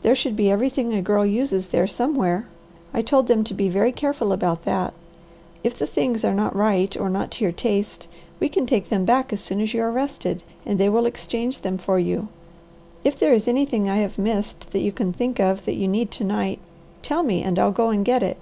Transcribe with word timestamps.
There 0.00 0.14
should 0.14 0.36
be 0.36 0.50
everything 0.50 0.94
a 0.94 1.02
girl 1.02 1.26
uses 1.26 1.68
there 1.68 1.86
somewhere. 1.86 2.46
I 2.94 3.02
told 3.02 3.26
them 3.28 3.44
to 3.44 3.52
be 3.52 3.68
very 3.68 3.92
careful 3.92 4.32
about 4.32 4.64
that. 4.64 4.94
If 5.62 5.78
the 5.78 5.86
things 5.86 6.24
are 6.24 6.32
not 6.32 6.56
right 6.56 6.96
or 6.96 7.10
not 7.10 7.30
to 7.32 7.44
your 7.44 7.52
taste, 7.52 8.08
you 8.40 8.48
can 8.48 8.64
take 8.64 8.88
them 8.88 9.04
back 9.04 9.34
as 9.34 9.42
soon 9.42 9.60
as 9.60 9.74
you 9.74 9.82
are 9.82 9.92
rested, 9.92 10.42
and 10.64 10.80
they 10.80 10.88
will 10.88 11.04
exchange 11.04 11.60
them 11.60 11.76
for 11.76 11.98
you. 11.98 12.28
If 13.04 13.18
there 13.18 13.34
is 13.34 13.46
anything 13.46 13.86
I 13.86 13.96
have 13.98 14.16
missed 14.16 14.70
that 14.70 14.80
you 14.80 14.92
can 14.92 15.12
think 15.12 15.38
of 15.40 15.66
that 15.66 15.74
you 15.76 15.88
need 15.88 16.10
to 16.12 16.24
night, 16.24 16.58
tell 17.02 17.22
me 17.22 17.42
and 17.42 17.58
I'll 17.58 17.70
go 17.70 17.90
and 17.90 18.02
get 18.02 18.22
it." 18.22 18.38